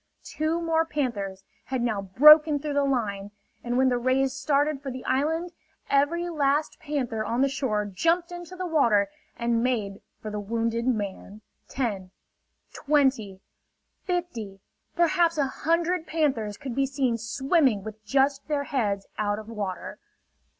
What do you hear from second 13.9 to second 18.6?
fifty, perhaps a hundred panthers could be seen swimming with just